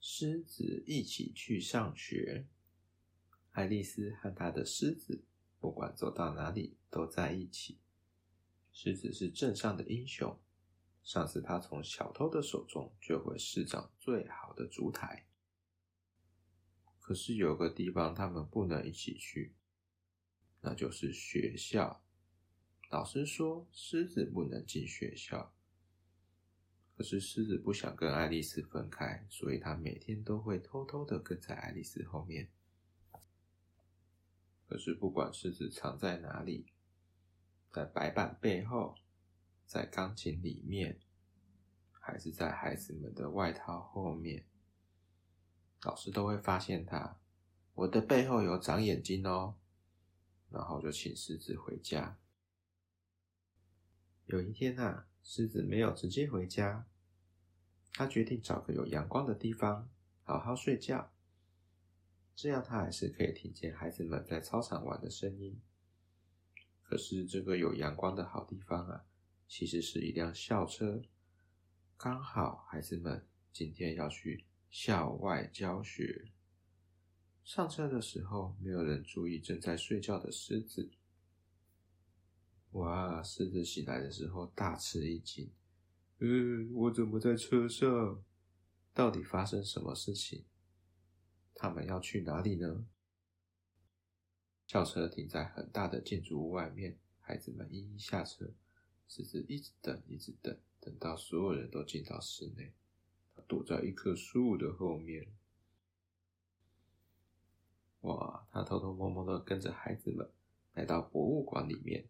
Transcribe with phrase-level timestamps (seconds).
[0.00, 2.48] 狮子一起去上学。
[3.52, 5.24] 爱丽丝和她的狮子，
[5.60, 7.78] 不管走到哪里都在一起。
[8.72, 10.36] 狮子是镇上的英雄，
[11.04, 15.24] 上次他从小偷的手中救回市长最好的烛台。
[17.00, 19.54] 可是有个地方他们不能一起去，
[20.62, 22.05] 那就是学校。
[22.88, 25.52] 老师说狮子不能进学校，
[26.96, 32.50] 可是狮子不想跟爱丽丝分开，所以他每天都会偷偷的跟在爱丽丝后面。
[34.68, 36.72] 可是不管狮子藏在哪里。
[37.72, 38.94] 在白板背后，
[39.66, 40.98] 在钢琴里面，
[41.92, 44.46] 还是在孩子们的外套后面，
[45.82, 47.18] 老师都会发现他。
[47.74, 49.56] 我的背后有长眼睛哦，
[50.48, 52.16] 然后就请狮子回家。
[54.26, 56.84] 有一天啊，狮子没有直接回家，
[57.92, 59.88] 他决定找个有阳光的地方
[60.24, 61.12] 好好睡觉，
[62.34, 65.60] 这样他还是可以听见孩子们在操场玩的声音。
[66.82, 69.04] 可是这个有阳光的好地方啊，
[69.46, 71.02] 其实是一辆校车。
[71.96, 76.32] 刚好孩子们今天要去校外教学，
[77.44, 80.90] 上车的时候没有人注意正在睡觉的狮子。
[82.76, 83.22] 哇！
[83.22, 85.50] 狮子醒来的时候大吃一惊，
[86.18, 88.22] 嗯，我怎么在车上？
[88.92, 90.44] 到底发生什么事情？
[91.54, 92.86] 他们要去哪里呢？
[94.66, 98.52] 校车停在很大的建筑物外面，孩子们一一下车，
[99.08, 102.74] 狮子一直等，一直等，等到所有人都进到室内，
[103.34, 105.32] 他躲在一棵树的后面。
[108.00, 108.46] 哇！
[108.50, 110.30] 他偷偷摸摸的跟着孩子们
[110.74, 112.08] 来到博物馆里面，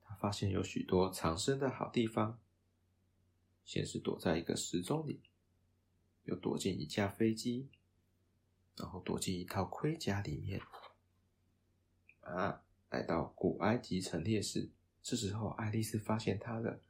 [0.00, 2.38] 他发现有许多藏身的好地方。
[3.64, 5.22] 先是躲在一个时钟里，
[6.24, 7.70] 又躲进一架飞机。
[8.76, 10.58] 然后躲进一套盔甲里面，
[12.20, 14.70] 啊，来到古埃及陈列室。
[15.02, 16.80] 这时候，爱丽丝发现他了。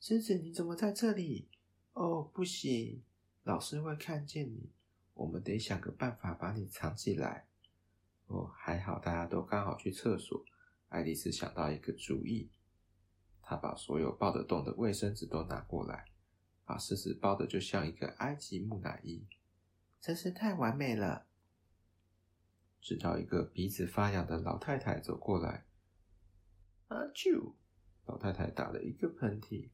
[0.00, 1.48] 狮子，你怎么在这里？
[1.92, 3.04] 哦，不行，
[3.44, 4.72] 老师会看见你。
[5.14, 7.46] 我们得想个办法把你藏起来。
[8.26, 10.44] 哦，还好大家都刚好去厕所。
[10.88, 12.50] 爱丽丝想到一个主意，
[13.42, 16.06] 她把所有抱得动的卫生纸都拿过来，
[16.64, 19.26] 把狮子包的就像一个埃及木乃伊。
[20.00, 21.26] 真是太完美了！
[22.80, 25.66] 直到一个鼻子发痒的老太太走过来，
[26.88, 27.54] 阿啾！
[28.04, 29.70] 老太太打了一个喷嚏。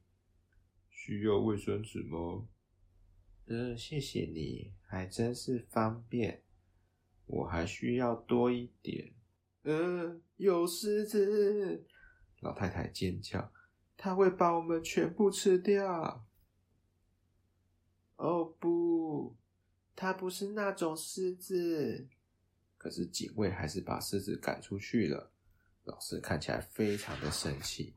[0.89, 2.47] 需要卫生纸吗？
[3.45, 6.41] 嗯，谢谢你，还真是方便。
[7.25, 9.13] 我还需要多一点。
[9.63, 11.85] 嗯，有狮子！
[12.41, 13.51] 老太太尖叫，
[13.95, 16.25] 它会把我们全部吃掉。
[18.17, 19.35] 哦不！
[19.95, 22.07] 他不是那种狮子，
[22.77, 25.31] 可是警卫还是把狮子赶出去了。
[25.83, 27.95] 老师看起来非常的生气。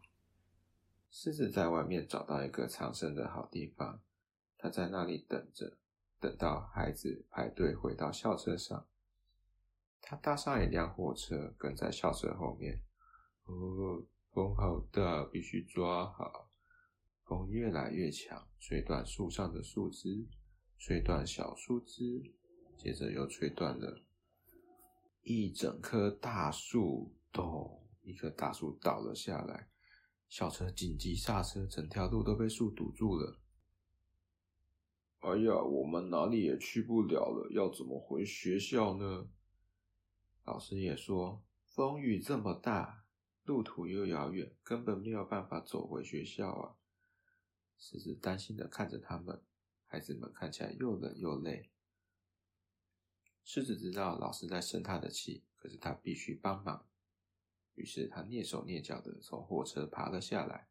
[1.11, 4.01] 狮子在外面找到一个藏身的好地方，
[4.59, 5.79] 他在那里等着，
[6.21, 8.87] 等到孩子排队回到校车上。
[10.09, 12.81] 他搭上一辆货车，跟在校车后面。
[13.47, 16.49] 哦，风好大，必须抓好。
[17.25, 20.29] 风越来越强，吹断树上的树枝。
[20.79, 22.23] 吹断小树枝，
[22.77, 24.05] 接着又吹断了
[25.23, 27.83] 一整棵大树，咚！
[28.03, 29.71] 一棵大树倒了下来，
[30.29, 33.41] 校车紧急刹车，整条路都被树堵住了。
[35.21, 39.27] 哎呀，我们哪里也去不了了，要怎么回学校呢？
[40.47, 43.05] 老师也说，风雨这么大，
[43.43, 46.77] 路途又遥远，根本没有办法走回学校啊！
[47.77, 49.43] 狮子担心的看着他们。
[49.89, 51.71] 孩子们看起来又冷又累。
[53.45, 56.87] 狮子知道老师在生他的气，可是他必须帮忙。
[57.75, 60.69] 于是他蹑手蹑脚的从货车爬了下来。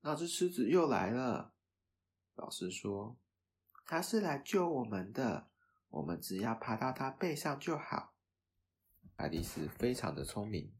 [0.00, 1.54] 那只狮子又来了。
[2.34, 3.18] 老师说
[3.84, 5.50] ：“他是来救我们的，
[5.88, 8.12] 我们只要爬到他背上就好。”
[9.16, 10.74] 爱丽丝非常的聪明。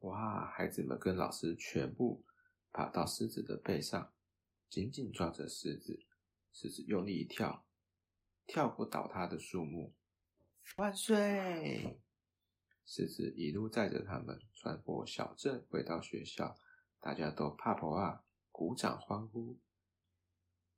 [0.00, 0.46] 哇！
[0.50, 2.24] 孩子们跟老师全部
[2.70, 4.12] 爬到狮子的背上。
[4.68, 6.04] 紧紧抓着狮子，
[6.52, 7.66] 狮子用力一跳，
[8.46, 9.94] 跳过倒塌的树木。
[10.76, 11.98] 万岁！
[12.84, 16.58] 狮子一路载着他们穿过小镇，回到学校，
[17.00, 19.58] 大家都怕婆啊，鼓掌欢呼。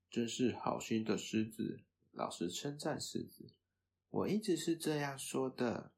[0.08, 3.52] 真是好心的狮子，老师称赞狮子。
[4.10, 5.92] 我一直是这样说的。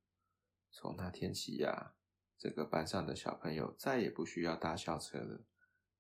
[0.73, 1.95] 从那天起呀，
[2.39, 5.45] 这个班上的小朋友再也不需要搭校车了，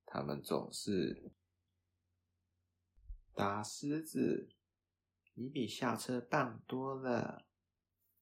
[0.07, 1.31] 他们总是
[3.35, 4.49] 打狮子，
[5.35, 7.47] 你比校车棒多了。